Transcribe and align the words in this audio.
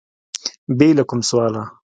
بې 0.77 0.89
له 0.97 1.03
کوم 1.09 1.19
سواله 1.29 1.63